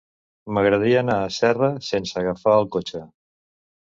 [0.57, 3.03] M'agradaria anar a Serra sense agafar el cotxe.